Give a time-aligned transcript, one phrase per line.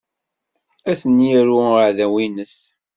[0.89, 2.57] Ad ten-iru uɛdaw-ines.